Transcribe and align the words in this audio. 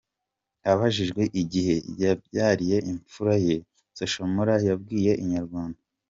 Abajijwe 0.71 1.23
igihe 1.41 1.75
yabyariye 2.01 2.77
imfura 2.91 3.33
ye 3.45 3.55
Social 3.97 4.27
Mula 4.33 4.55
yabwiye 4.67 5.13
Inyarwanda. 5.23 5.79